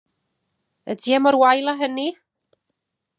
[0.93, 2.09] Ydi e mor wael â hynny?